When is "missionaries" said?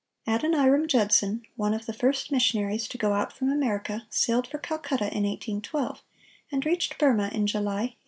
2.31-2.87